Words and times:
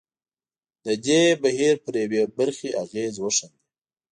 د 0.85 0.87
دې 1.05 1.21
بهیر 1.41 1.75
پر 1.85 1.93
یوې 2.03 2.23
برخې 2.37 2.69
اغېز 2.83 3.15
وښندي. 3.19 3.59